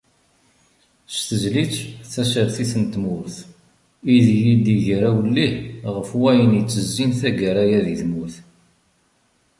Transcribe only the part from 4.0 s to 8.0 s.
ideg i d-iger awellih ɣef wayen ittezzin taggara-a di